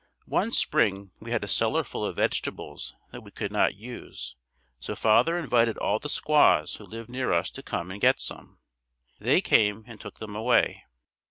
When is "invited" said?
5.37-5.77